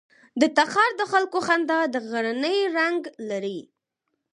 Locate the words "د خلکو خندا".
0.97-1.79